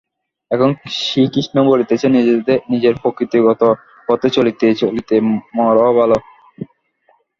এখন 0.51 0.69
শ্রীকৃষ্ণ 0.97 1.55
বলিতেছেন 1.69 2.11
নিজের 2.71 2.95
প্রকৃতিগত 3.01 3.61
পথে 4.07 4.27
চলিতে 4.29 4.67
চলিতে 4.81 5.15
মরাও 5.57 5.91
ভাল। 5.97 6.11